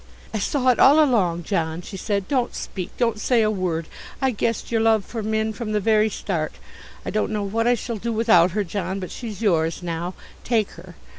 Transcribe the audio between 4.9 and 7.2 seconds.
for Minn from the very start. I